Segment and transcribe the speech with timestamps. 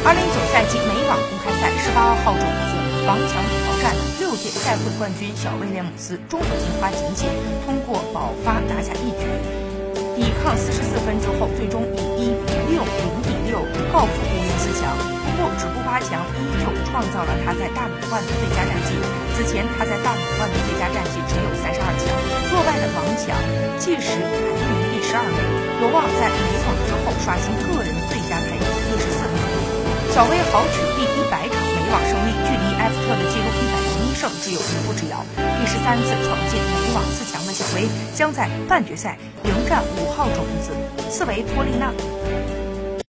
[0.00, 2.72] 二零一九赛季美网公开赛十八号种子
[3.04, 7.28] 王强挑战六届赛会冠军小威廉姆斯，中国金花仅仅
[7.68, 9.28] 通过保发拿下一局，
[10.16, 13.60] 抵抗四十四分之后，最终以一比六、零比六
[13.92, 14.88] 告负无缘四强。
[14.96, 18.96] 不过，止步八强依旧创造了他在大满贯的最佳战绩。
[19.36, 22.08] 此前他在大满贯的最佳战绩只有三十二强，
[22.56, 23.36] 落败的王强
[23.76, 25.36] 届时排名第十二位，
[25.84, 27.52] 有望在美网之后刷新
[30.20, 35.24] 小威豪取第一百场美网胜利，距离埃弗特的纪录一百零一胜只有一步之遥。
[35.34, 40.72] 第十三次闯进美网四强的小威，将在半决赛迎战五号种子
[41.08, 41.90] 斯维托利娜。